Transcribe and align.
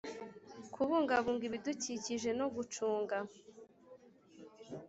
kubungabunga 0.73 1.43
ibidukikije 1.49 2.29
no 2.39 2.47
gucunga 2.55 3.17